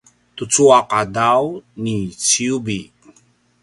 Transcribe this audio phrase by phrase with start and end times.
[0.35, 1.43] tucu a qadaw
[1.81, 2.79] niciubi